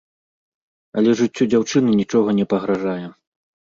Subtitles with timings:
[1.01, 3.03] Але жыццю дзяўчыны нічога не пагражае.